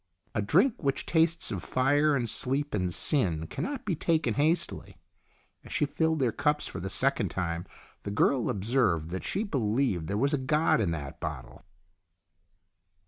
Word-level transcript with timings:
A 0.33 0.41
drink 0.41 0.81
which 0.81 1.05
tastes 1.05 1.51
of 1.51 1.61
fire 1.61 2.15
and 2.15 2.27
sleep 2.27 2.73
and 2.73 2.91
sin 2.91 3.45
cannot 3.45 3.85
be 3.85 3.95
taken 3.95 4.33
hastily. 4.33 4.97
As 5.63 5.71
she 5.71 5.85
filled 5.85 6.17
their 6.17 6.31
cups 6.31 6.65
for 6.65 6.79
the 6.79 6.89
second 6.89 7.29
time, 7.29 7.67
the 8.01 8.09
girl 8.09 8.49
observed 8.49 9.11
that 9.11 9.23
she 9.23 9.43
be 9.43 9.59
lieved 9.59 10.07
there 10.07 10.17
was 10.17 10.33
a 10.33 10.39
god 10.39 10.81
in 10.81 10.89
that 10.89 11.19
bottle. 11.19 11.65